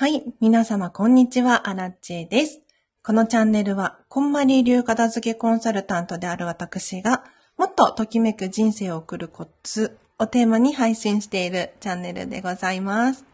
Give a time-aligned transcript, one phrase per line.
[0.00, 0.22] はい。
[0.38, 1.68] 皆様、こんにちは。
[1.68, 2.60] アラッチェです。
[3.02, 7.24] このチャンネルは、こんまり流片付けコンサルタントである私が、
[7.56, 13.24] もっとときめく人生を送るコツをテーマに配信しているチャンネルでございます。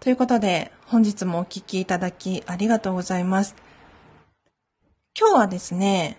[0.00, 3.54] ということで、本日もお聞きいただきありがとうございます。
[5.14, 6.16] 今日はですね、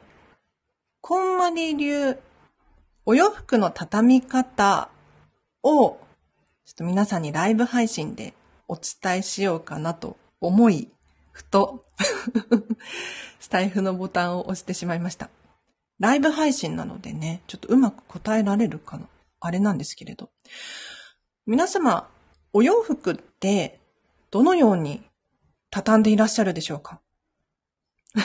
[1.01, 2.15] こんまり流
[3.07, 4.89] お洋服の畳み方
[5.63, 8.35] を、ちょっと皆さんにライブ配信で
[8.71, 10.89] お伝えしようかなと思い、
[11.33, 11.85] ふと、
[13.41, 15.29] スタイフのボタンを押してしまいました。
[15.99, 19.09] ライブ配信なのでね、ちょっとうまく答えられるかな？
[19.41, 20.31] あれなんですけれど。
[21.45, 22.09] 皆様、
[22.53, 23.81] お洋服って
[24.29, 25.03] どのように
[25.69, 27.01] 畳んでいらっしゃるでしょうか？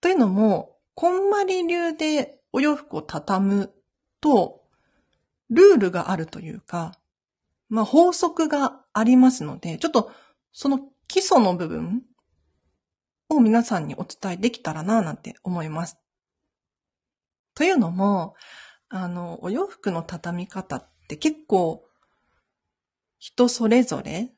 [0.00, 3.72] というのも、こんまり流でお洋服を畳む
[4.20, 4.64] と、
[5.48, 6.96] ルールがあるというか、
[7.70, 10.12] まあ法則がありますので、ちょっと
[10.52, 12.02] その基礎の部分
[13.30, 15.96] を皆さんにお伝えできたらななんて思います。
[17.54, 18.34] というのも、
[18.88, 21.84] あの、お洋服の畳み方って結構
[23.18, 24.32] 人それぞれ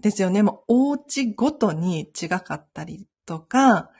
[0.00, 0.42] ですよね。
[0.42, 3.90] もうお家ごとに違かったりとか、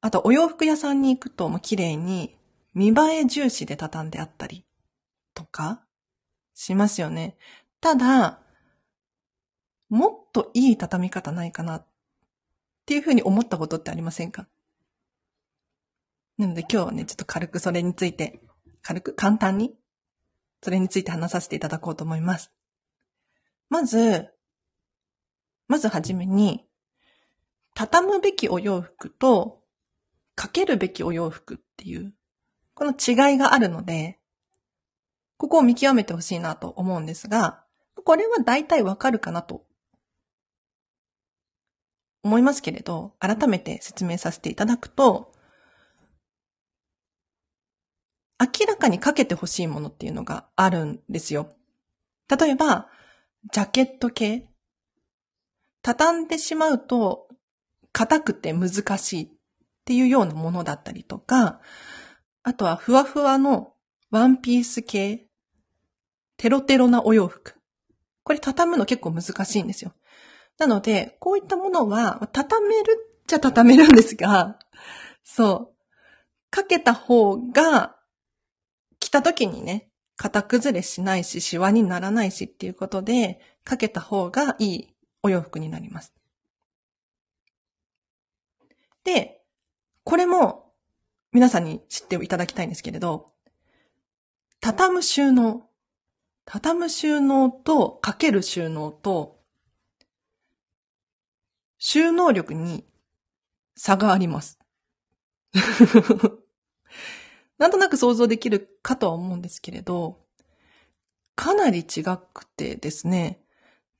[0.00, 2.36] あとお洋服屋さんに行くともう綺麗に
[2.74, 4.64] 見栄え重視で畳んであったり
[5.34, 5.82] とか
[6.60, 7.36] しますよね。
[7.80, 8.40] ただ、
[9.88, 11.86] もっといい畳み方ないかなっ
[12.84, 14.48] ていうふうに思ったことってありませんか？
[16.36, 18.40] なので今日はね、ちょっと軽くそれについて、
[18.82, 19.76] 軽く簡単に、
[20.60, 22.50] それについて話させていただこうと思います。
[23.68, 24.28] まず、
[25.68, 26.66] まずはじめに、
[27.74, 29.62] 畳むべきお洋服と、
[30.34, 32.12] かけるべきお洋服っていう、
[32.74, 34.17] この違いがあるので、
[35.38, 37.64] ここを見極めてほしいなと思うんですが、
[38.04, 39.64] これは大体わかるかなと
[42.22, 45.32] 思いますけれど、改めて説明させていただくと、
[48.40, 51.54] 明らかにかけてほしいものっていうのがあるんですよ。
[52.28, 52.88] 例えば、
[53.52, 54.50] ジャケット系。
[55.82, 57.28] 畳んでしまうと、
[57.92, 59.28] 硬くて難しいっ
[59.84, 61.60] ていうようなものだったりとか、
[62.42, 63.74] あとはふわふわの
[64.10, 65.27] ワンピース系。
[66.38, 67.54] テロテロなお洋服。
[68.22, 69.92] これ畳むの結構難しいんですよ。
[70.56, 74.58] なので、こういったものは、畳めるっちゃ畳めるんですが、
[75.22, 76.50] そう。
[76.50, 77.96] かけた方が、
[79.00, 86.12] 着た時にね、型崩れしないし、シワにならないしっていうことで、かけた方がいいお洋服になります。
[89.04, 89.40] で、
[90.04, 90.72] これも
[91.32, 93.32] 皆さんに知っていただきたいんですけれど、
[94.60, 95.67] 畳む収納。
[96.50, 99.38] 畳む収納とかける収納と、
[101.76, 102.86] 収納力に
[103.76, 104.58] 差があります。
[107.58, 110.24] なんとなく想像できるかとは思うんですけれど、
[111.36, 113.44] かなり違くてですね、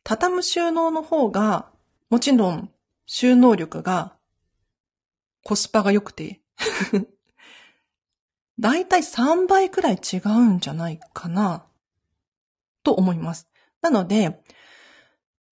[0.03, 1.70] 畳む収納の方が、
[2.08, 2.72] もちろん
[3.04, 4.16] 収納力が
[5.44, 6.41] コスパが良くて、
[8.58, 11.66] だいたい3倍くらい違うんじゃないかな、
[12.83, 13.49] と思います。
[13.83, 14.41] なので、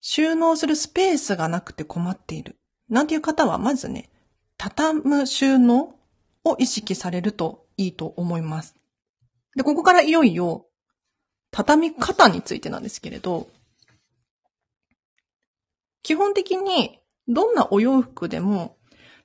[0.01, 2.57] 収納するスペースがなくて困っている。
[2.89, 4.09] なんていう方は、まずね、
[4.57, 5.95] 畳む収納
[6.43, 8.75] を意識されるといいと思います。
[9.55, 10.67] で、ここからいよいよ、
[11.51, 13.49] 畳み方についてなんですけれど、
[16.03, 18.77] 基本的に、どんなお洋服でも、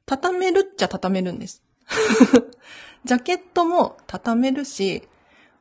[0.05, 1.63] 畳めるっちゃ畳めるんです。
[3.05, 5.03] ジャケットも畳めるし、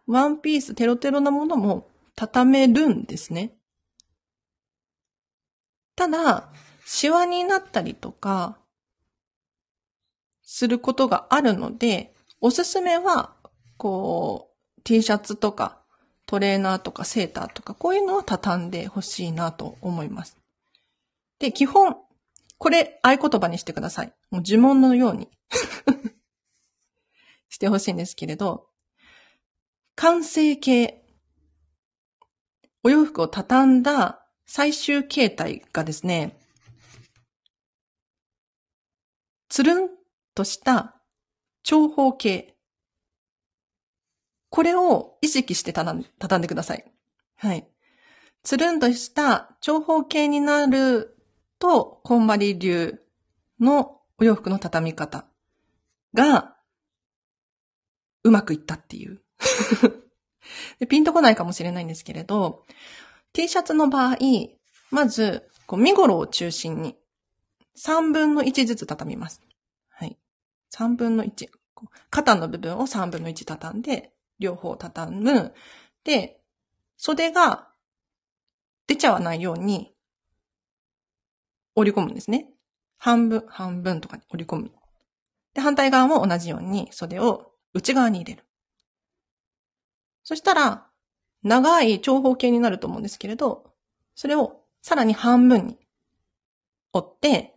[0.07, 3.55] ワンピーステロテロなものも畳めるんですね。
[5.95, 6.51] ただ、
[6.85, 8.57] シワになったりとか、
[10.41, 13.33] することがあるので、おすすめは、
[13.77, 15.81] こう、T シャツとか、
[16.25, 20.38] トレーナーとかセーターとか、こういうのを畳んでほしいなと思います。
[21.39, 21.97] で、基本、
[22.57, 24.13] これ合言葉にしてください。
[24.30, 25.30] もう呪文のように
[27.50, 28.68] してほしいんですけれど、
[29.95, 31.00] 完成形。
[32.83, 36.38] お洋服を畳んだ最終形態がですね、
[39.50, 39.89] つるん
[40.33, 40.95] とした
[41.63, 42.56] 長方形。
[44.50, 46.92] これを意識して畳ん畳んでください。
[47.38, 47.68] はい。
[48.44, 51.18] つるんとした長方形になる
[51.60, 53.00] と、こんまり流
[53.60, 55.25] のお洋服の畳み方
[56.13, 56.56] が
[58.24, 59.22] うまくいったっていう
[60.79, 62.65] でピンとこないかもしれないんですけれど、
[63.33, 64.17] T シャツの場合、
[64.89, 66.97] まず、こう、身頃を中心に、
[67.77, 69.41] 3分の1ずつ畳みます。
[69.89, 70.17] はい。
[70.73, 71.49] 3分の1。
[72.09, 75.53] 肩の部分を3分の1畳んで、両方畳む。
[76.03, 76.41] で、
[76.97, 77.69] 袖が
[78.88, 79.93] 出ちゃわないように
[81.75, 82.49] 折り込むんですね。
[82.97, 84.71] 半分、半分とかに折り込む。
[85.53, 88.45] で、反対側も同じように袖を内側に入れる。
[90.23, 90.88] そしたら、
[91.44, 93.73] 長い長方形になると思うんですけれど、
[94.15, 95.79] それをさらに半分に
[96.94, 97.56] 折って、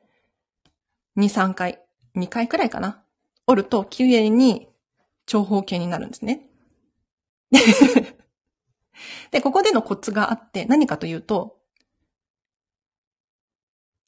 [1.16, 1.81] 2、3回、
[2.16, 3.02] 2回くらいかな。
[3.46, 4.69] 折ると綺麗に
[5.26, 6.49] 長方形になるんですね。
[9.31, 11.58] で、ここでのコツがあって何かというと、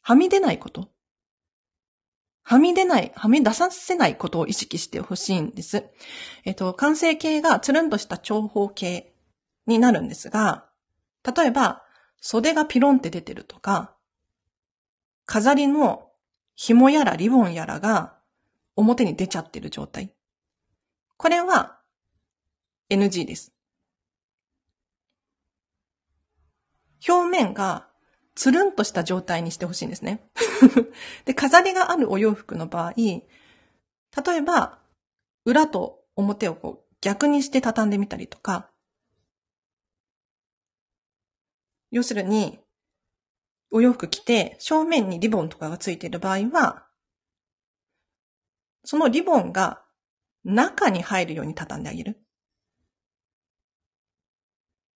[0.02, 0.88] はみ出ないこと。
[2.49, 5.85] はみ出ない、はみ出させないことを意識してほしいんです。
[6.45, 9.13] えっと、完成形がつるんとした長方形
[9.67, 10.65] になるんですが、
[11.25, 11.83] 例えば、
[12.21, 13.97] 袖がピロンって出てるとか、
[15.25, 16.09] 飾りの
[16.55, 18.17] 紐やらリボンやらが
[18.77, 20.15] 表に出ちゃってる状態。
[21.17, 21.81] これは
[22.91, 23.53] NG です。
[27.09, 27.86] 表面が
[28.37, 30.31] つるんとした状態にしてほしいんですね。
[31.25, 33.25] で、飾りがあるお洋服の場合、例
[34.29, 34.79] えば、
[35.47, 38.71] 裏と表をこう逆にして畳んでみたりとか、
[41.91, 42.61] 要するに、
[43.71, 46.87] お洋服着て正面にリボンとかがついている場合は、
[48.85, 49.83] そのリボンが
[50.44, 52.23] 中に入るように畳んであげる。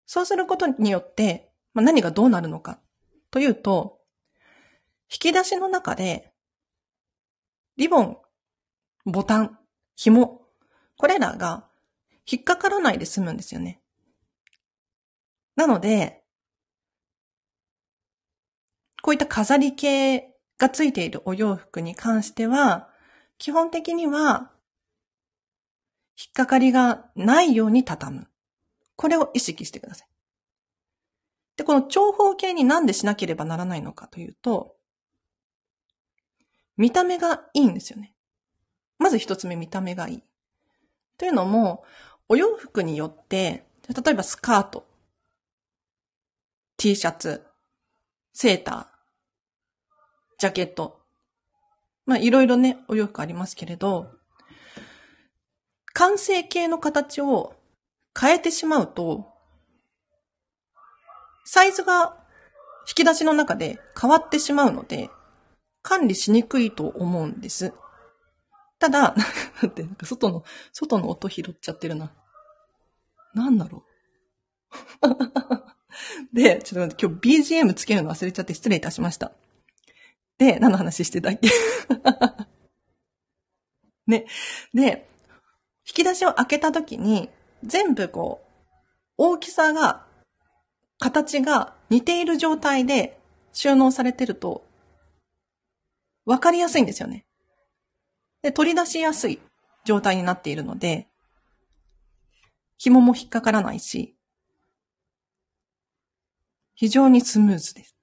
[0.04, 2.80] そうすることによって、まあ、何がどうなるのか
[3.30, 3.98] というと、
[5.12, 6.32] 引き出しの中で、
[7.76, 8.18] リボン、
[9.06, 9.58] ボタン、
[9.96, 10.42] 紐、
[10.96, 11.68] これらが
[12.30, 13.80] 引っかからないで済むんですよね。
[15.56, 16.22] なので、
[19.02, 22.88] こういった飾り系がついているお洋服に関しては、
[23.38, 24.52] 基本的には、
[26.18, 28.28] 引っかかりがないように畳む。
[28.96, 30.08] これを意識してください。
[31.60, 34.76] で、この長方形になんでしなければならないのかというと、
[36.78, 38.14] 見た目がいいんですよね。
[38.98, 40.22] まず一つ目、見た目がいい。
[41.18, 41.84] というのも、
[42.30, 44.86] お洋服によって、例えばスカート、
[46.78, 47.44] T シャツ、
[48.32, 48.86] セーター、
[50.38, 51.02] ジャケット。
[52.06, 54.10] まあ、いろいろね、お洋服ありますけれど、
[55.92, 57.54] 完成形の形を
[58.18, 59.29] 変えてしまうと、
[61.52, 62.14] サイズが
[62.86, 65.10] 引き出しの中で変わってしまうので、
[65.82, 67.72] 管理しにくいと思うんです。
[68.78, 69.16] ただ、
[69.60, 72.12] だってなんか外の、外の音拾っちゃってるな。
[73.34, 73.82] なんだろ
[75.02, 75.08] う。
[76.32, 79.32] で、ちょっと待って今日 BGM つけるの忘れちゃって失礼いたしました。
[80.38, 81.50] で、何の話してたっけ？
[84.06, 84.26] ね。
[84.72, 85.10] で、
[85.84, 87.28] 引き出しを開けた時に、
[87.64, 88.50] 全部こう、
[89.16, 90.06] 大きさが
[91.00, 93.18] 形が似ている状態で
[93.52, 94.64] 収納されてると、
[96.26, 97.26] わかりやすいんですよね。
[98.42, 99.40] で、取り出しやすい
[99.84, 101.08] 状態になっているので、
[102.76, 104.14] 紐も引っかからないし、
[106.74, 107.96] 非常にスムーズです。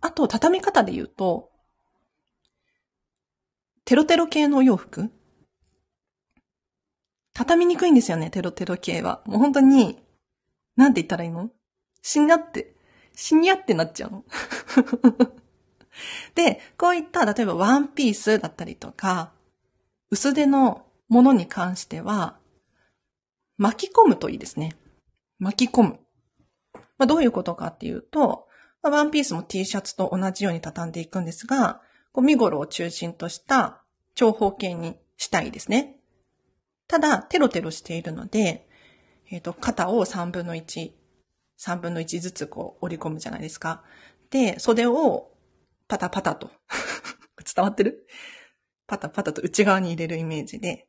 [0.00, 1.50] あと、畳み方で言うと、
[3.84, 5.10] テロテロ系のお洋服
[7.34, 9.22] 畳みにくいんですよね、テロテロ系は。
[9.26, 10.03] もう本当に、
[10.76, 11.50] なんて言ったらいいの？
[12.02, 12.74] 死になって、
[13.14, 14.24] 死に合ってなっちゃうの。
[16.34, 19.32] で、こういった、例えばワンピースだったりとか、
[20.10, 22.38] 薄手のものに関しては、
[23.56, 24.76] 巻き込むといいですね。
[25.38, 26.00] 巻き込む。
[26.98, 28.48] まあ、どういうことかっていうと、
[28.82, 31.80] まあ、ワンピースも T シャツと同じように畳んでいくんですが、
[32.12, 33.82] こう見頃を中心とした
[34.14, 35.96] 長方形にしたいですね。
[36.86, 38.68] ただ、テロテロしているので、
[39.30, 40.92] えっ、ー、と、肩を3分の1、
[41.58, 43.82] 3分の1ずつこう折り込むじゃないですか。
[44.30, 45.32] で、袖を
[45.88, 46.50] パタパタと
[47.54, 48.06] 伝わってる？
[48.86, 50.88] パタパタと内側に入れるイメージで。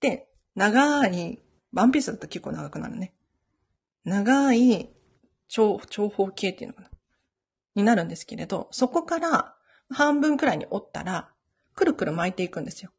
[0.00, 3.14] で、長い、ワンピースだと結構長くなるね。
[4.04, 4.90] 長い
[5.48, 6.90] 長、長方形っていうのかな？
[7.74, 9.54] になるんですけれど、そこから
[9.90, 11.32] 半分くらいに折ったら、
[11.74, 12.90] くるくる巻いていくんですよ。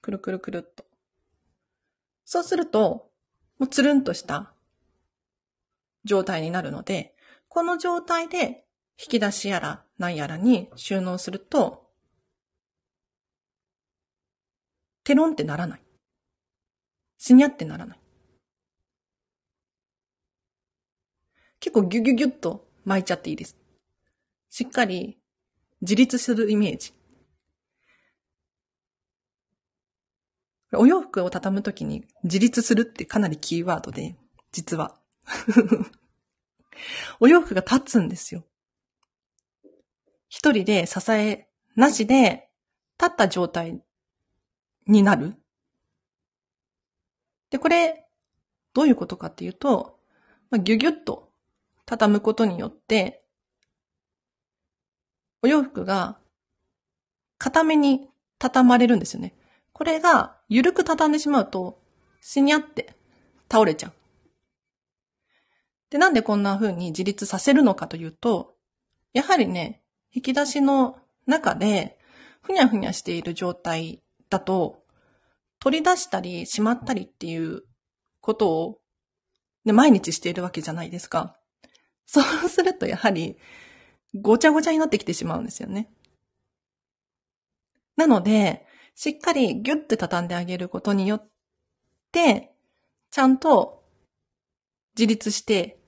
[0.00, 0.84] くるくるくるっと。
[2.24, 3.10] そうすると、
[3.58, 4.52] もうつるんとした
[6.04, 7.14] 状態になるので、
[7.48, 8.64] この状態で
[8.98, 11.84] 引き出しやら何やらに収納すると、
[15.04, 15.80] テロンってならない。
[17.18, 17.98] しニャってならない。
[21.60, 23.56] 結構ギュギュギュッと巻いちゃっていいです。
[24.50, 25.18] しっかり
[25.80, 26.92] 自立するイメージ。
[30.78, 34.16] お洋服を畳むときに自立するってかなりキーワードで、
[34.52, 34.98] 実は。
[37.20, 38.44] お洋服が立つんですよ。
[40.28, 42.50] 一人で支えなしで
[42.98, 43.82] 立った状態
[44.86, 45.36] になる。
[47.50, 48.08] で、これ、
[48.72, 50.00] どういうことかっていうと、
[50.50, 51.30] まあ、ギュギュッと
[51.86, 53.24] 畳むことによって、
[55.42, 56.18] お洋服が
[57.38, 59.34] 固めに畳まれるんですよね。
[59.74, 61.82] これが緩く畳んでしまうと、
[62.20, 62.94] しにゃって
[63.50, 63.92] 倒れちゃう。
[65.90, 68.54] で、なんでこんな風に自立させるのかというと、
[69.12, 71.98] やはりね、引き出しの中で、
[72.40, 74.00] ふにゃふにゃしている状態
[74.30, 74.84] だと、
[75.58, 77.64] 取り出したりしまったりっていう
[78.20, 78.78] ことを、
[79.64, 81.36] ね、毎日しているわけじゃないですか。
[82.06, 83.38] そうするとやはり、
[84.14, 85.90] ごちゃごちゃになってきてしまうんですよね。
[87.96, 91.28] なので、しっかりギュッて畳んであげることによっ
[92.12, 92.52] て、
[93.10, 93.84] ちゃんと
[94.96, 95.78] 自立して、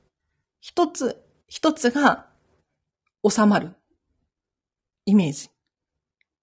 [0.60, 2.26] 一つ一つが
[3.28, 3.74] 収まる
[5.04, 5.50] イメージ。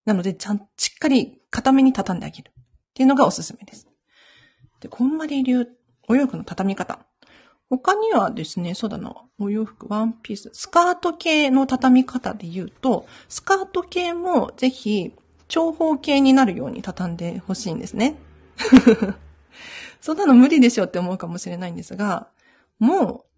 [0.05, 2.53] なので、ちゃん、しっかり固めに畳んであげるっ
[2.93, 3.87] ていうのがおすすめです。
[4.79, 5.67] で、こんまり流
[6.07, 7.05] お洋服の畳み方。
[7.69, 15.13] 他にはですね、そうだな、お洋服、ワンピース、スカート系の畳み方で言うと、スカート系もぜひ
[15.47, 18.15] 長方形になるように畳んでほしいんですね。
[20.01, 22.29] そんなの無理でしょって思うかもしれないんですが、
[22.79, 23.33] もう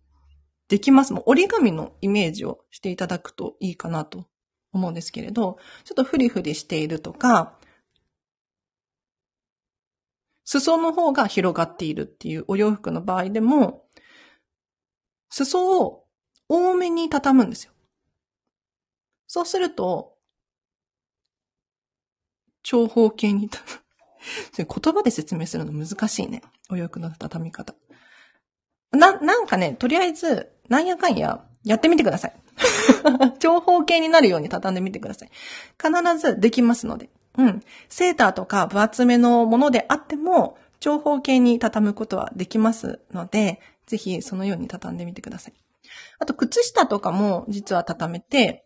[0.67, 1.13] できます。
[1.13, 4.27] もう折り紙のイメージをしていただくといいかなと
[4.71, 7.57] 思うんですけれど、ちょっとフリフリしているとか、
[10.43, 13.85] 裾の方が広がっているっていうお洋服の場合でも、
[15.29, 16.05] 裾を
[16.47, 17.73] 多めに畳むんですよ。
[19.27, 20.14] そうすると、
[22.65, 23.47] 長方形に、
[24.57, 26.41] 言葉で説明するの難しいね。
[26.69, 27.75] お洋服の畳み方。
[28.91, 32.35] な、なんかね、とりあえず、なんやかんや、やってみてください。
[33.39, 35.29] 長方形になるように畳んでみてください。
[35.79, 37.09] 必ずできますので。
[37.37, 37.63] うん。
[37.87, 45.53] セーターとか分厚めのものであっても、長方形に畳むことはできますので、ぜひそのように畳んでみてください。
[46.17, 48.65] あと、靴下とかも実は畳めて、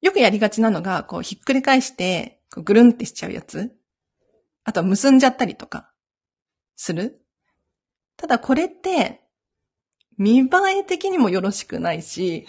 [0.00, 3.70] よくやりがちなのが、こう、ひっくり返して、こうぐるんってしちゃうやつ。
[4.64, 5.92] あとは結んじゃったりとか、
[6.76, 7.20] する。
[8.16, 9.22] ただこれって、
[10.16, 10.48] 見栄
[10.80, 12.46] え的にもよろしくないし、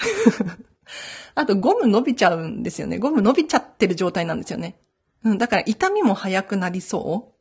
[1.35, 2.97] あとゴム伸びちゃうんですよね。
[2.97, 4.81] ゴム伸びちゃってる状態なんですよね。
[5.23, 7.33] うん、だから痛みも早くなりそ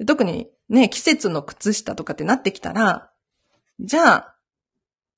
[0.00, 0.06] う。
[0.06, 3.12] 特にね、季節の靴下とかってなってきたら、
[3.78, 4.36] じゃあ、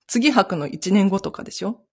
[0.06, 1.85] 次履くの1年後とかでしょ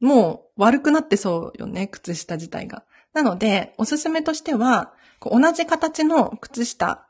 [0.00, 2.84] もう悪くなってそうよね、靴下自体が。
[3.12, 7.08] なので、おすすめとしては、同じ形の靴下、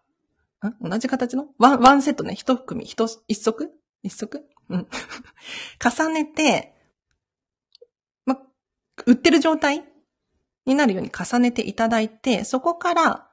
[0.81, 1.49] 同じ形の？
[1.59, 3.71] ワンワンセットね、一組、一、一足？
[4.03, 4.43] 一足？
[4.69, 4.87] うん。
[5.85, 6.75] 重ねて、
[8.25, 8.39] ま、
[9.07, 9.85] 売ってる状態？
[10.67, 13.31] になるように重ねていただいて、そこから、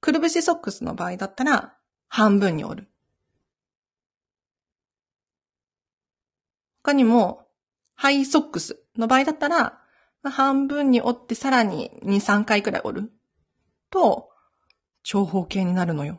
[0.00, 1.76] くるぶしソックスの場合だったら、
[2.08, 2.88] 半分に折る。
[6.82, 7.46] 他にも、
[8.00, 9.78] ハイソックスの場合だったら、
[10.22, 13.12] 半分に折ってさらに2、3回くらい折る
[13.90, 14.30] と、
[15.02, 16.18] 長方形になるのよ。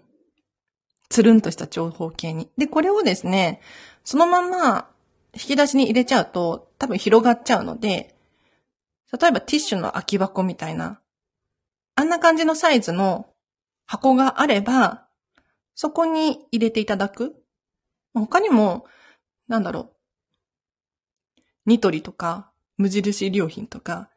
[1.10, 2.52] つるんとした長方形に。
[2.56, 3.62] で、これをですね、
[4.04, 4.92] そのまま
[5.34, 8.16] 引き出しに入れちゃうと多分広がっちゃうので、
[9.20, 11.02] 例えばティッシュの空き箱みたいな、
[11.96, 13.26] あんな感じのサイズの
[13.88, 15.08] 箱があれば、
[15.74, 17.44] そこに入れていただく。
[18.14, 18.86] 他にも、
[19.48, 20.01] なんだろう。
[21.66, 24.10] ニトリとか、無印良品とか、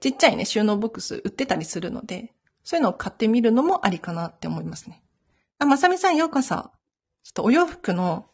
[0.00, 2.32] ちっちゃいね、収納ボックス売ってたりするので、
[2.64, 5.02] そういうのを買ってみるのもありかなって思いますね。
[5.58, 6.54] あ、まさみさんようこそ。
[7.24, 8.26] ちょっとお洋服の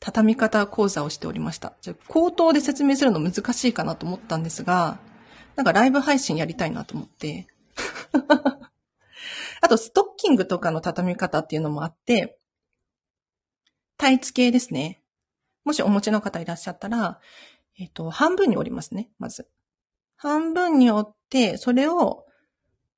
[0.00, 1.74] 畳み方講座をしておりました。
[1.80, 4.98] じゃ口頭で説明するの難しいかなと思ったんですが、
[5.54, 7.46] なんかライブ配信やりたいなと思って。
[9.60, 12.38] あと、ストッキングとかの畳み方っていうのもあって、
[13.96, 15.02] タイツ系ですね。
[15.64, 17.20] もしお持ちの方いらっしゃったら、
[17.78, 19.48] えっ、と、半分に折りますね、まず。
[20.16, 22.24] 半分に折って、それを、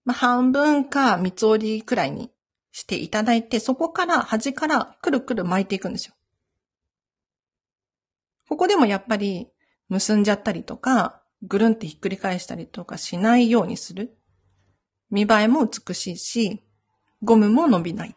[0.04, 2.30] まあ、半分か三つ折りくらいに
[2.70, 6.14] していただいて、そこから端からくるくる巻いていくんですよ。
[8.48, 9.48] ここでもやっぱり
[9.88, 14.16] 結んじゃったりとか、ぐるんってひっくり返したりとかしないようにする。
[15.10, 16.62] 見栄えも美しいし、
[17.22, 18.16] ゴムも伸びない。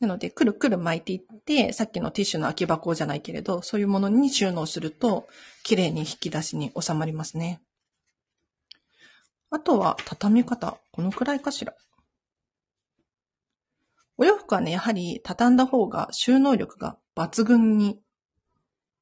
[0.00, 5.28] なので、くるくる巻いていって、さっきのティッシュの空き箱じゃないけれど、そういうものに収納すると、
[5.62, 7.62] 綺麗に引き出しに収まりますね。
[9.50, 10.78] あとは、畳み方。
[10.92, 11.74] このくらいかしら。
[14.16, 18.00] お洋服はね、やはり畳んだ方が収納力が抜群に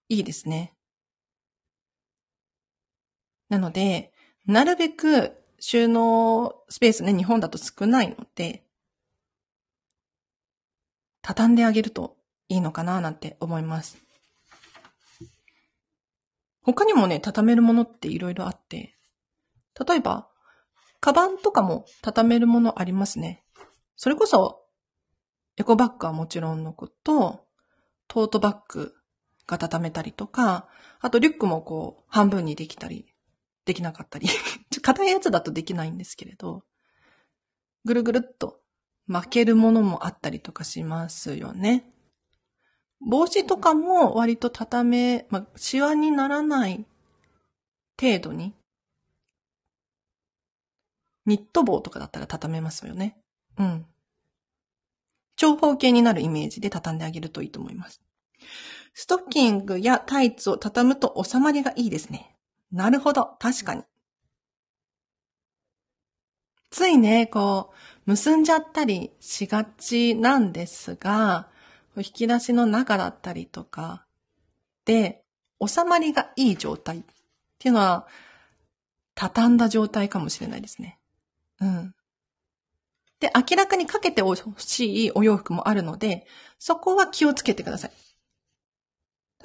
[0.09, 0.75] いいですね。
[3.49, 4.13] なので、
[4.47, 8.65] なるべく収納スペースね、日本だと少ないので、
[11.23, 12.17] 畳んであげると
[12.49, 13.99] いいのかななんて思います。
[16.63, 18.97] 他にもね、畳めるものっていろいろあって、
[19.87, 20.29] 例えば、
[21.01, 23.45] カバンとかも畳めるものありますね。
[23.97, 24.65] それこそ、
[25.57, 27.47] エコバッグはもちろんのこと、
[28.07, 28.95] トートバッグ
[29.47, 30.69] が畳めたりとか、
[31.01, 33.07] あとリュックもこう、半分にできたり
[33.65, 34.29] できなかったり。
[34.83, 36.65] 硬いやつだとできないんですけれど、
[37.85, 38.62] ぐるぐるっと
[39.07, 41.85] 巻けるものもあったりとかしますよね。
[43.01, 46.87] 帽子とかも割と畳め、まあ、シワにならない
[48.01, 48.55] 程度に、
[51.27, 53.17] ニット帽とかだったら畳めますよね。
[53.59, 53.87] うん。
[55.37, 58.01] 長方形になるイメージで畳んであげるといいと思います。
[58.95, 62.37] ストッキングやタイツを畳むと収まりがいいですね。
[62.71, 63.37] なるほど。
[63.39, 63.83] 確かに。
[66.71, 71.49] ついね、こう、結んじゃったりしがちなんですが、
[71.97, 74.07] 引き出しの中だったりとか
[74.85, 75.23] で、
[75.65, 77.03] 収まりがいい状態っ
[77.59, 78.07] ていうのは、
[79.15, 80.99] 畳んだ状態かもしれないですね。
[81.61, 81.95] うん。
[83.21, 86.27] で、明らかにかけてほしいお洋服もあるので、
[86.59, 87.93] そこは気をつけてください。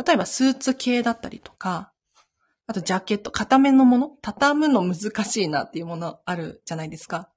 [0.04, 1.92] 例えばスーツ系だったりとか、
[2.66, 7.30] あとジャケット、固めのもの畳むの難しいなっていうものあるじゃないですか。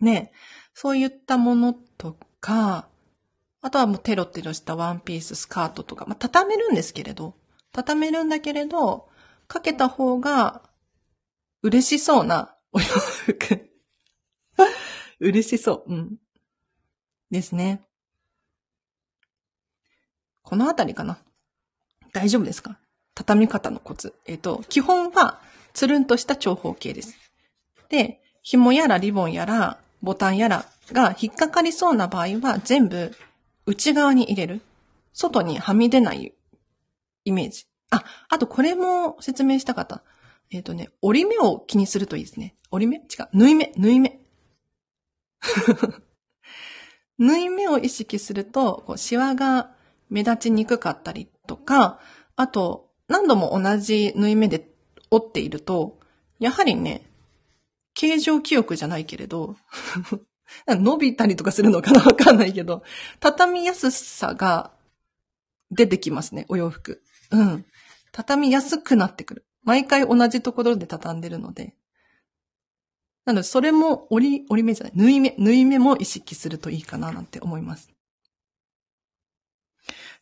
[0.00, 0.32] ね
[0.74, 2.88] そういったものとか、
[3.62, 7.34] あとはもうテロテロしたワンピース、スカートとか、まあ、畳めるんですけれど、
[7.72, 9.08] 畳めるんだけれど、
[9.46, 10.62] かけた方が
[11.62, 13.68] 嬉しそうなお洋服。
[15.20, 15.92] 嬉しそう。
[15.92, 16.16] うん。
[17.30, 17.82] ですね。
[20.42, 21.18] このあたりかな。
[22.12, 22.78] 大丈夫ですか？
[23.14, 24.14] 畳み方のコツ。
[24.24, 25.40] えっ、ー、と、基本は、
[25.74, 27.16] つるんとした長方形です。
[27.88, 33.14] で、紐やらリボンやら、ボタンやらが引っかかりそうな場合は、全部
[33.66, 34.60] 内側に入れる。
[35.12, 36.34] 外にはみ出ない
[37.24, 37.66] イメージ。
[37.90, 40.02] あ、あとこれも説明したかった。
[40.50, 42.54] えっ、ー、とね、折り目を気にするといいですね。
[42.70, 42.96] 折り目？
[42.98, 43.28] 違う。
[43.32, 44.20] 縫い目、縫い目。
[47.18, 49.72] 縫い目を意識すると、こうシワが
[50.08, 52.00] 目立ちにくかったりとか、
[52.36, 54.70] あと、何度も同じ縫い目で
[55.10, 55.98] 折っていると、
[56.38, 57.09] やはりね、
[57.94, 59.56] 形状記憶じゃないけれど、
[60.66, 62.82] 伸びたりとかするのかなわかんないけど、
[63.20, 64.72] 畳みやすさが
[65.70, 67.02] 出てきますね、お洋服。
[67.30, 67.64] うん。
[68.12, 69.46] 畳みやすくなってくる。
[69.62, 71.76] 毎回同じところで畳んでるので。
[73.24, 77.90] なので、それも折り、折り目じゃない、縫い目、縫い目も意識するといいかななんて思います。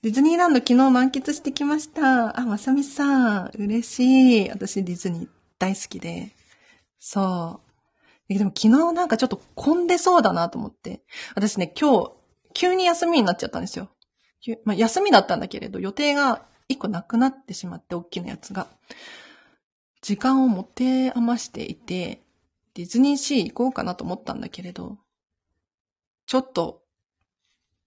[0.03, 2.39] ディズニーランド昨日満喫してきました。
[2.39, 4.51] あ、まさみさん、嬉しい。
[4.51, 5.29] 私ディズニー
[5.59, 6.38] 大好きで。
[6.99, 7.61] そ
[8.29, 8.35] う。
[8.35, 11.03] でも昨日なんかちょっと混んでそうだなと思って。
[11.35, 12.13] 私ね、今日、
[12.53, 13.89] 急に休みになっちゃったんですよ。
[14.65, 18.69] まあ、休みだったんだけれど、予定が一個なくなってしまって、大きなやつが。
[20.03, 22.23] 時間を持て余していて、
[22.75, 24.99] ディズニーシー行こうかなと思ったんだけれど、
[26.27, 26.83] ちょっと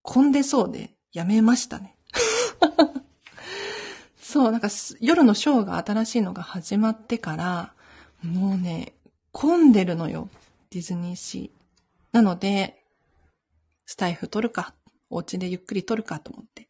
[0.02, 1.98] 混んでそうでやめましたね。
[4.20, 4.70] そう、なんか
[5.00, 7.74] 夜のショーが新しいのが始まってから、
[8.24, 8.94] もうね、
[9.32, 10.30] 混んでるのよ。
[10.70, 11.58] ディズニーシー。
[12.12, 12.84] なので、
[13.86, 14.74] スタイフ撮るか、
[15.10, 16.68] お家でゆっくり撮るかと思って。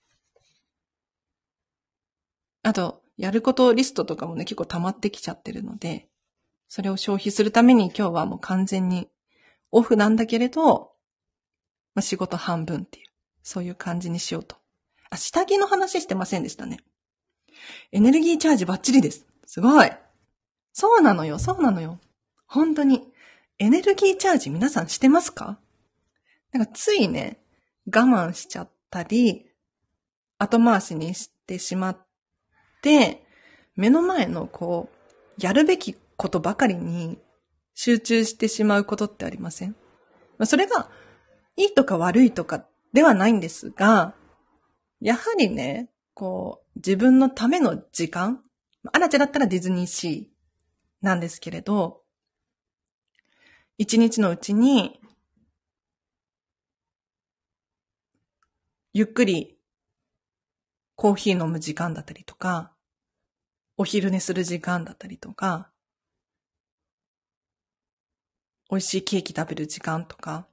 [2.63, 6.07] あと、やることリストとかもね、結構溜まってきちゃってるので、
[6.67, 9.09] それを消費するために今日はもう完全に
[9.71, 10.93] オフなんだけれど、
[11.93, 13.05] まあ、仕事半分っていう、
[13.43, 14.61] そういう感じにしようと
[15.11, 16.79] あ、下着の話してませんでしたね。
[17.91, 19.27] エネルギーチャージバッチリです。
[19.45, 19.91] すごい。
[20.73, 21.99] そうなのよ、そうなのよ。
[22.51, 23.07] 本当に。
[23.59, 25.57] エネルギーチャージ皆さんしてますか？
[26.51, 27.39] なんかついね、
[27.85, 29.45] 我慢しちゃったり、
[30.37, 32.07] 後回しにしてしまっ
[32.81, 33.23] て、
[33.75, 37.19] 目の前のこう、やるべきことばかりに
[37.73, 39.75] 集中してしまうことってありません？
[40.43, 40.89] それが、
[41.55, 44.13] いいとか悪いとかではないんですが、
[44.99, 48.41] やはりね、こう、自分のための時間、
[48.91, 52.01] アラチェだったらディズニーシーなんですけれど、
[53.81, 54.99] 一日のうちに、
[58.93, 59.57] ゆっくり
[60.95, 62.73] コーヒー飲む時間だったりとか、
[63.77, 65.71] お昼寝する時間だったりとか、
[68.69, 70.45] 美味しいケーキ食べる時間とか、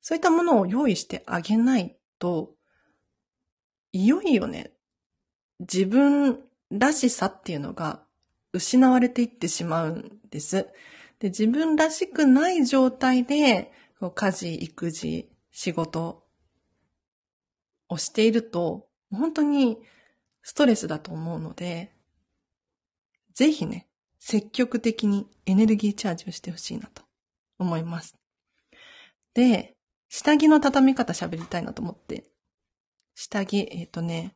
[0.00, 2.56] そういったものを用意してあげないと、
[3.92, 4.72] いよいよね、
[5.60, 6.40] 自分
[6.72, 8.02] らしさっていうのが
[8.52, 10.66] 失われていってしまうんです。
[11.22, 13.70] で自分らしくない状態で、
[14.16, 16.26] 家事、育児、仕事
[17.88, 19.78] をしていると、本当に
[20.42, 21.94] ストレスだと思うので、
[23.34, 23.86] ぜひね、
[24.18, 27.04] 積極的にエネルギーチャージをしてほしいなと
[27.56, 28.16] 思います。
[29.32, 29.76] で、
[30.08, 32.24] 下着の畳み方喋りたいなと思って。
[33.14, 34.34] 下着、えっ、ー、とね、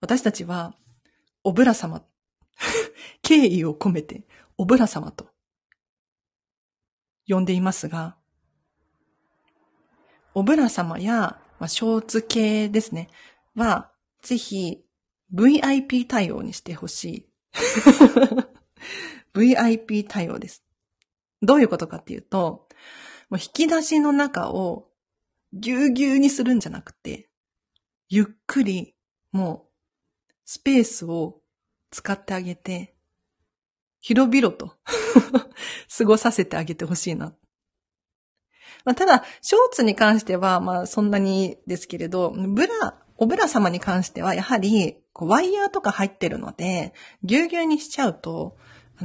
[0.00, 0.76] 私たちは、
[1.42, 2.04] おぶら様、
[3.28, 4.22] 敬意を込めて、
[4.56, 5.28] おぶら様と
[7.26, 8.16] 呼んでいますが、
[10.32, 13.10] おぶら様や、まあ、ショーツ系ですね、
[13.54, 14.82] は、ぜひ、
[15.34, 17.28] VIP 対応にしてほしい。
[19.36, 20.64] VIP 対応です。
[21.42, 22.66] どういうことかっていうと、
[23.28, 24.88] もう引き出しの中を
[25.52, 27.28] ぎゅうぎゅうにするんじゃなくて、
[28.08, 28.94] ゆっくり、
[29.32, 29.68] も
[30.30, 31.42] う、スペースを
[31.90, 32.94] 使ってあげて、
[34.00, 34.74] 広々と
[35.96, 37.34] 過ごさせてあげてほしいな。
[38.84, 48.56] まあ、ただ、ショーツに関しては、まあ、そんなにですけれど、ブラ、おブラ様に関しては、やはり、ワイヤーとか入ってるので、ぎゅうぎゅうにしちゃうと、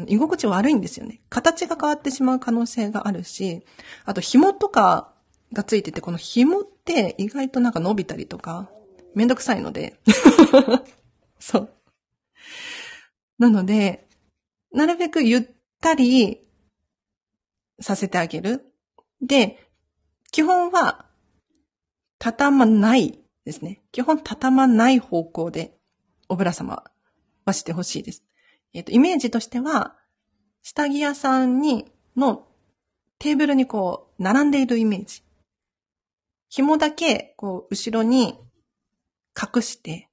[0.08, 1.22] 居心地悪いんですよね。
[1.30, 3.64] 形が変わってしまう可能性があるし、
[4.06, 5.14] あと紐とか
[5.54, 8.70] がついてて、この紐って意外となんか伸びたりとか、
[9.16, 10.00] めんどくさいので。
[11.40, 11.74] そう。
[13.38, 14.08] なので、
[14.74, 15.44] なるべくゆっ
[15.82, 16.42] たり
[17.80, 18.66] させてあげる。
[19.22, 19.70] で、
[20.32, 21.06] 基本は、
[22.18, 23.84] 畳まないですね。
[23.92, 25.78] 基本畳まない方向で、
[26.28, 26.84] おぶら様
[27.46, 28.24] はしてほしいです。
[28.74, 29.96] えっ、ー、と、イメージとしては、
[30.64, 32.48] 下着屋さんに、の
[33.20, 35.22] テーブルにこう、並んでいるイメージ。
[36.50, 38.40] 紐だけ、こう、後ろに
[39.36, 40.10] 隠して、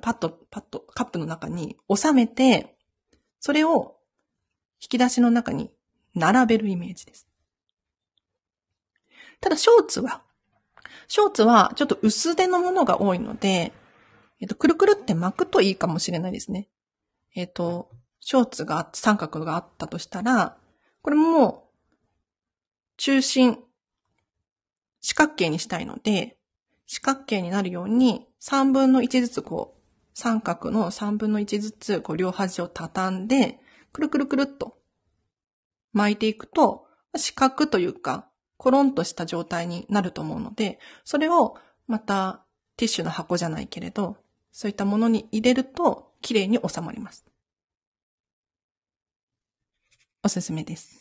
[0.00, 2.77] パッと、パッと、カップの中に収めて、
[3.40, 3.96] それを
[4.80, 5.70] 引き出しの中に
[6.14, 7.28] 並べるイメージです。
[9.40, 10.22] ただ、ショーツは、
[11.06, 13.72] ショーツはちょっと薄手のものが多いので、
[14.40, 16.68] えっと、くるくるって巻くといいかもしれないですね。
[17.34, 20.56] えっ、と、ショーツが、三角があったとしたら、
[21.02, 21.70] これも、
[22.96, 23.58] 中心、
[25.00, 26.36] 四角形にしたいので、
[26.86, 29.77] 四角形になるように、三分の一ずつこう、
[30.18, 33.60] 三角の三分の一ずつ、こう、両端を畳んで、
[33.92, 34.76] くるくるくるっと
[35.92, 42.44] 巻いていくと、四角というか、コロンとした状態になると思うので、それをまた
[42.76, 44.16] ティッシュの箱じゃないけれど、
[44.50, 47.24] そういったものに入れると、綺麗に収まります。
[50.24, 50.98] おすすめです。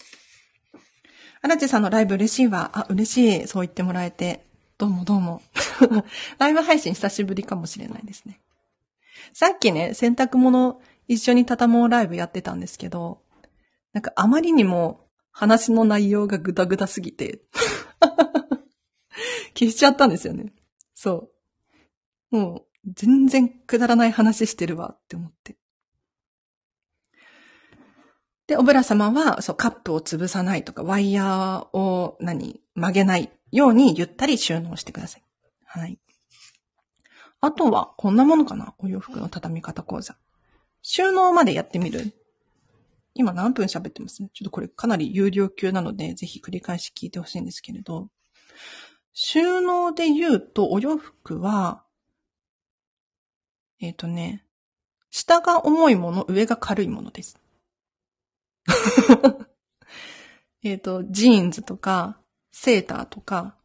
[1.41, 2.69] 荒地さんのライブ嬉しいわ。
[2.75, 3.47] あ、嬉しい。
[3.47, 4.45] そう言ってもらえて。
[4.77, 5.41] どうもどうも。
[6.37, 8.39] ライブ配信久しぶりかもしれないですね。
[9.33, 13.21] さっきね、洗濯物一緒に畳もうライブやってたんですけど、
[13.93, 17.41] なんかあまりにも話の内容がグダグダすぎて
[19.57, 20.53] 消しちゃったんですよね。
[20.93, 21.29] そ
[22.31, 22.37] う。
[22.37, 25.57] もう、全然くだらない話してるわって思って。
[28.47, 35.23] で、おぶら様は、そう、カップを潰さないとか、ワイヤーを何、曲げないようにゆったり収納してください。
[35.65, 35.99] はい。
[37.39, 38.73] あとは、こんなものかな？
[38.79, 40.17] お洋服の畳み方講座。
[40.81, 42.13] 収納までやってみる。
[43.13, 44.17] 今何分喋ってます？
[44.17, 48.09] ちょっとこれかなり有料級なので、ぜひ繰り返し聞いてほしいんですけれど、
[49.13, 51.83] 収納で言うと、お洋服は、
[53.79, 54.45] えっ、ー、とね、
[55.09, 57.39] 下が重いもの、上が軽いものです。
[60.63, 62.19] えっと、ジーンズとか、
[62.51, 63.55] セーターとか、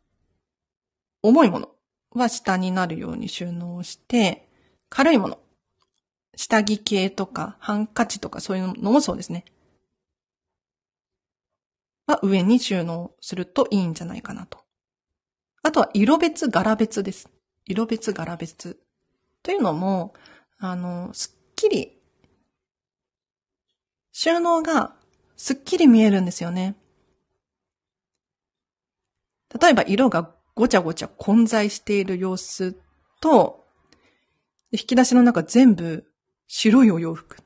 [1.23, 1.71] 重いもの。
[2.15, 4.49] は下になるように収納して、
[4.89, 5.39] 軽いもの、
[6.37, 9.45] 下着系とか、ハンカチとかそういうのもそうですね。
[12.07, 14.59] は上に収納するといいんじゃないかなと。
[15.63, 17.29] あとは色別柄別です。
[17.65, 18.79] 色別柄別。
[19.43, 20.15] というのも、
[20.59, 22.01] あの、すっきり、
[24.13, 24.95] 収納が
[25.37, 26.77] すっきり見えるんですよね。
[29.61, 32.77] 例えば色がごちゃごちゃ混在している様子
[33.21, 33.65] と、
[34.71, 36.05] 引き出しの中全部
[36.47, 37.37] 白いお洋服。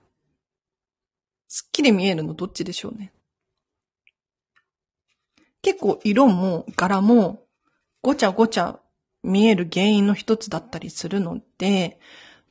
[1.49, 3.13] すっきり見えるのどっちでしょうね。
[5.63, 7.43] 結構色も柄も
[8.03, 8.79] ごちゃごちゃ
[9.23, 11.99] 見える原因の一つだったりするので、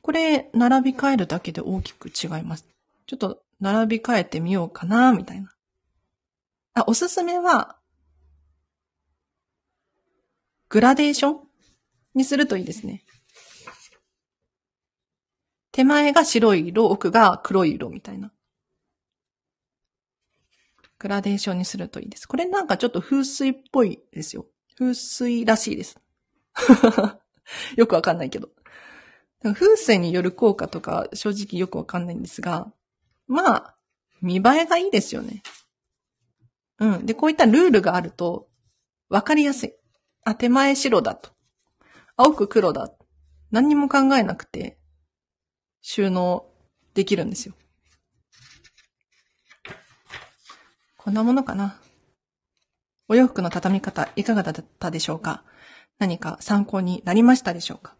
[0.02, 2.66] これ、並び替えるだけで大きく違います。
[3.06, 5.52] ちょっと、並び替えてみようかな、みたいな。
[6.74, 7.76] あ、おすすめは、
[10.68, 11.40] グラデーション？
[12.14, 13.04] にするといいですね。
[15.70, 18.32] 手前が白い色、奥が黒い色みたいな。
[20.98, 22.26] グラデーションにするといいです。
[22.26, 24.46] これなんかちょっと風水っぽいですよ。
[24.78, 26.00] 風水らしいです。
[27.76, 28.48] よくわかんないけど。
[29.42, 32.72] 風水による効果とか正直よくわかんないんですが、
[33.26, 33.76] まあ、
[34.22, 35.42] 見栄えがいいですよね。
[36.78, 37.06] うん。
[37.06, 38.48] で、こういったルールがあると、
[39.10, 39.74] わかりやすい。
[40.26, 41.30] あ、手前白だと。
[42.16, 42.90] 青く黒だ。
[43.52, 44.76] 何にも考えなくて、
[45.82, 46.50] 収納
[46.94, 47.54] できるんですよ。
[50.96, 51.78] こんなものかな。
[53.06, 55.44] お洋服の畳み方いかがだったでしょうか
[56.00, 57.94] 何か参考になりましたでしょうか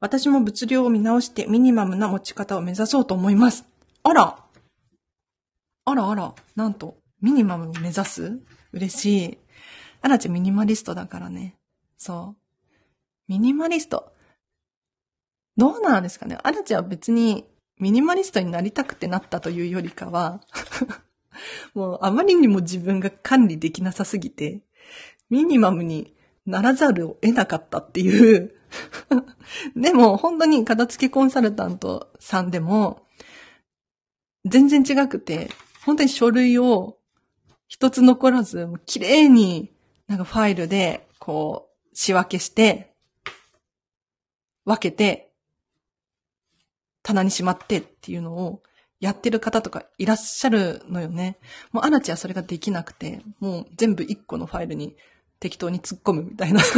[0.00, 3.64] 私も物量を見直してミニマムな持ち方を目指そうと思います。
[4.02, 4.44] あら
[5.86, 8.38] あらあら、なんと、ミニマムを目指す？
[8.74, 9.38] 嬉しい。
[10.00, 11.56] アラチミニマリストだからね。
[11.96, 12.42] そう。
[13.28, 14.12] ミニマリスト。
[15.56, 17.44] どうなんですかねアラチは別に
[17.78, 20.40] ミニマリストになりたくてなったというよりかは
[21.74, 24.62] もうあまりにも自分が管理できなさすぎて、
[25.30, 26.14] ミニマムに
[26.46, 28.54] ならざるを得なかったっていう
[29.76, 33.06] でも本当に片付けコンサルタントさんでも、
[34.44, 35.50] 全然違くて、
[35.84, 36.98] 本当に書類を
[37.66, 39.72] 一つ残らず、綺麗に
[40.08, 42.94] なんかファイルで、こう、仕分けして、
[44.64, 45.30] 分けて、
[47.02, 48.62] 棚にしまってっていうのを
[49.00, 51.38] やってる方とかいらっしゃるのよね。
[51.72, 54.96] もうアナチはそれができなくて、もう全部一個のファイルに
[55.40, 56.62] 適当に突っ込むみたいな。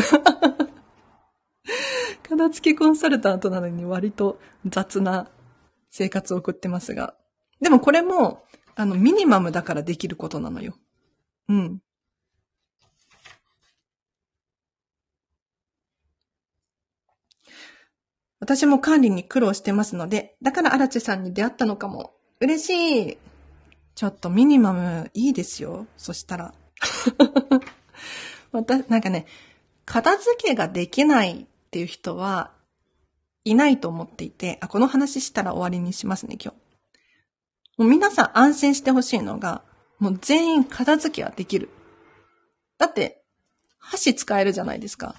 [2.29, 5.31] 片付けコンサルタントなのに割と雑な
[5.89, 7.15] 生活を送ってますが。
[7.61, 10.75] でもこれも、あの、ミニマムだからできることなのよ。
[11.49, 11.81] うん。
[18.41, 22.15] 私も管理に苦労してますので、だから荒地さんに出会ったのかも。
[22.41, 23.19] 嬉しい。
[23.95, 25.87] ちょっとミニマムいいですよ。
[25.99, 26.55] そしたら。
[28.51, 29.27] また、なんかね、
[29.85, 32.53] 片付けができないっていう人は
[33.45, 36.57] いないと思っていて、あ、この話したら終わりにしますね、今日。
[37.77, 39.63] もう皆さん安心してほしいのが、
[39.99, 41.69] もう全員片付けはできる。
[42.79, 43.23] だって、
[43.79, 45.17] 箸使えるじゃないですか。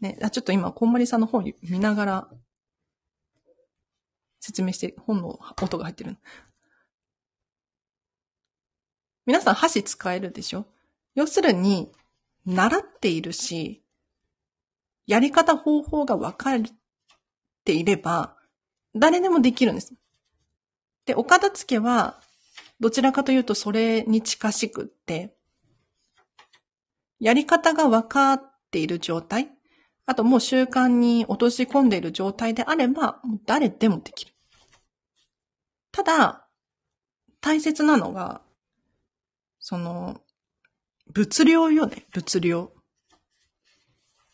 [0.00, 2.28] ね、あちょっと今、こんまりさんの本見ながら、
[4.40, 6.16] 説明して、本の音が入ってる。
[9.24, 10.66] 皆さん箸使えるでしょ？
[11.14, 11.90] 要するに、
[12.44, 13.82] 習っているし、
[15.06, 16.60] やり方方法が分かっ
[17.64, 18.36] ていれば、
[18.94, 19.94] 誰でもできるんです。
[21.06, 22.20] で、お片付けは、
[22.78, 25.34] どちらかというとそれに近しくって、
[27.18, 29.55] やり方が分かっている状態
[30.06, 34.32] あともう習慣に落とし込んでいる状態であれば、誰でもできる。
[35.90, 36.48] ただ、
[37.40, 38.40] 大切なのが、
[39.58, 40.20] その、
[41.12, 42.72] 物量よね、物量。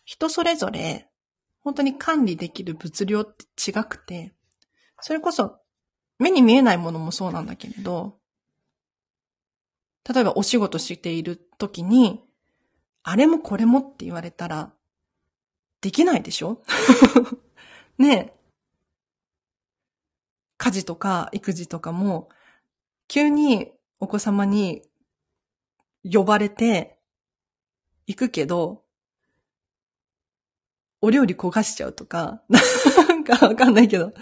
[0.05, 1.09] 人それぞれ、
[1.61, 4.35] 本当に管理できる物量って違くて、
[5.01, 5.59] それこそ、
[6.19, 8.19] 目に見えないものもそうなんだけれど、
[10.13, 12.23] 例えばお仕事している時に、
[13.03, 14.75] あれもこれもって言われたら、
[15.83, 16.63] できないでしょ？
[17.99, 18.35] ねえ。
[20.57, 22.29] 家事とか育児とかも、
[23.09, 24.83] 急にお子様に
[26.11, 26.99] 呼ばれて
[28.07, 28.85] 行くけど、
[31.01, 32.43] お料理焦がしちゃうとか、
[33.09, 34.13] なんかわかんないけど、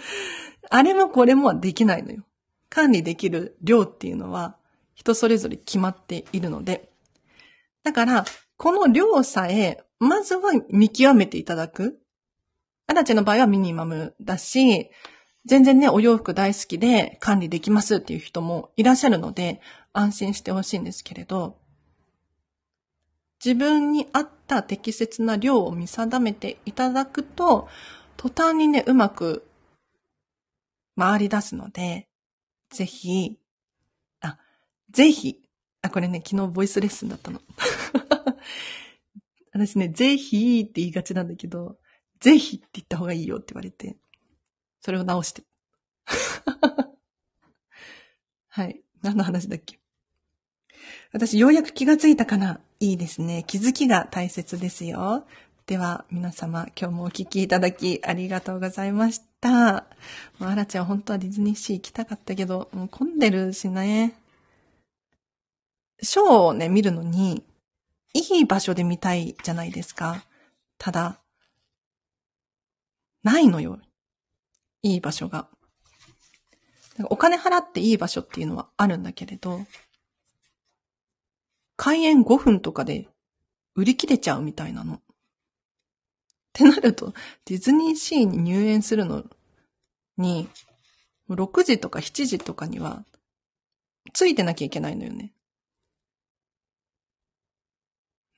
[0.71, 2.25] あれもこれもはできないのよ。
[2.69, 4.57] 管理できる量っていうのは
[4.95, 6.91] 人それぞれ決まっているので。
[7.83, 8.25] だから、
[8.61, 11.99] この量さえまずは見極めていただく。
[12.85, 14.91] アラチェの場合はミニマムだし、
[15.45, 19.61] 全然ね、お洋服大好きで管理できますっていう人もいらっしゃるので、
[19.93, 21.57] 安心してほしいんですけれど、
[23.43, 27.67] 自分に合った適切な量を見定めていただくと、
[28.15, 29.43] 途端にね、うまく
[30.95, 32.09] 回り出すので、
[32.69, 33.39] ぜひ、
[34.19, 34.37] あ、
[34.91, 35.41] ぜひ、
[35.81, 37.41] あ、これね、昨日ボイスレッスンだったの。
[39.51, 41.77] 私ね、ぜひって言いがちなんだけど、
[42.19, 43.97] ぜひって言った方がいいよって言われて、
[44.79, 45.43] それを直して。
[48.49, 48.81] はい。
[49.01, 49.79] 何の話だっけ？
[51.13, 52.61] 私ようやく気がついたかな？
[52.79, 53.43] いいですね。
[53.47, 55.27] 気づきが大切ですよ。
[55.65, 59.85] では、皆様、今日もお聞きいただきありがとうございました。
[60.39, 64.15] もうアラちゃん本当はディズニーシー行きたかったけど、もう混んでるしね。
[66.01, 67.43] ショーをね、見るのに、
[68.13, 70.25] いい場所で見たいじゃないですか。
[70.77, 71.21] ただ、
[73.23, 73.79] ないのよ。
[74.81, 75.47] いい場所が。
[77.05, 79.65] お金払っていい場所っていうのはあるんだけれど、
[81.77, 83.07] 開園5分とかで
[83.75, 84.95] 売り切れちゃうみたいなの。
[84.95, 84.99] っ
[86.53, 87.13] てなると、
[87.45, 89.23] ディズニーシーに入園するの
[90.17, 90.49] に、
[91.29, 93.05] 6時とか7時とかには、
[94.13, 95.33] ついてなきゃいけないのよね。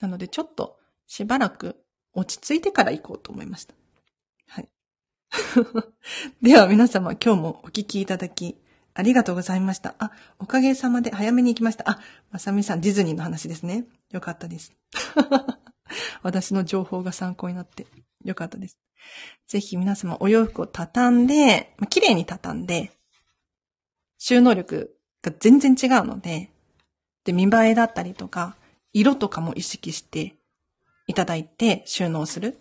[0.04, 1.78] なので、ちょっと、しばらく
[2.14, 3.74] 落ち着いてから行こうと思いました。
[4.50, 4.68] はい。
[6.44, 8.62] では皆様今日もお聞きいただき
[8.94, 9.96] ありがとうございました。
[10.00, 11.90] あ、おかげさまで早めに行きました。
[11.90, 13.86] あ、まさみさんディズニーの話ですね。
[14.12, 14.74] よかったです。
[16.22, 17.88] 私の情報が参考になって
[18.26, 18.78] よかったです。
[19.48, 22.92] ぜひ皆様お洋服を畳んで、ま、綺麗に畳んで、
[24.18, 26.50] 収納力が全然違うので、
[27.24, 28.58] で、見栄えだったりとか、
[28.94, 30.36] 色とかも意識して
[31.08, 32.60] いただいて収納する。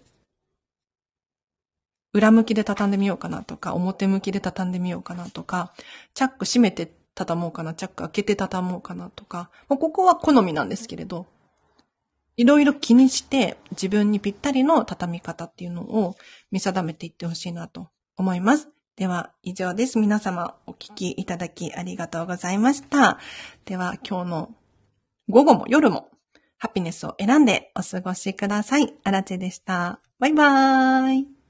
[2.14, 5.72] 裏向きで畳んでみようかなとか、表向きで畳んでみようかなとか、
[6.14, 11.26] チャック閉めて畳もうかな、チャック開けて畳もうかなとか、まここは好みなんですけれど、
[12.36, 16.16] いろいろ気にして自分にぴったりの畳み方っていうのを
[16.50, 18.68] 見定めていってほしいなと思います。
[18.96, 19.98] では以上です。
[19.98, 23.18] 皆様お聞きいただきありがとうございました。
[23.64, 24.54] では今日の
[25.28, 26.11] 午後も夜も
[26.62, 28.94] ハピネスを選んでお過ごしください。
[29.02, 29.98] あらちでした。
[30.20, 31.41] バイバーイ。